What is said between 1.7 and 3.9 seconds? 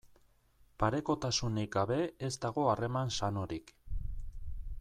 gabe ez dago harreman sanorik.